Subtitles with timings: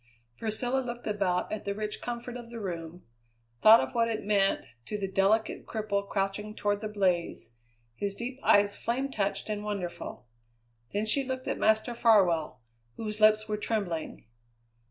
[0.39, 3.03] Priscilla looked about at the rich comfort of the room,
[3.59, 7.51] thought of what it meant to the delicate cripple crouching toward the blaze,
[7.95, 10.25] his deep eyes flame touched and wonderful.
[10.91, 12.61] Then she looked at Master Farwell,
[12.97, 14.25] whose lips were trembling.